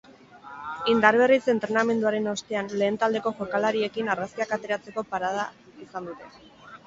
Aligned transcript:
Indar 0.93 1.17
berritze 1.21 1.51
entrenamenduaren 1.53 2.29
ostean 2.31 2.71
lehen 2.81 2.97
taldeko 3.05 3.33
jokalariekin 3.41 4.09
argazkiak 4.13 4.57
ateratzeko 4.57 5.07
parada 5.13 5.47
izan 5.85 6.09
dute. 6.11 6.33